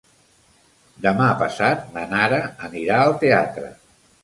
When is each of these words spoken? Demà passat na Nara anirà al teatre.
Demà 1.03 1.27
passat 1.43 1.85
na 1.99 2.07
Nara 2.15 2.41
anirà 2.71 2.99
al 3.05 3.17
teatre. 3.27 3.73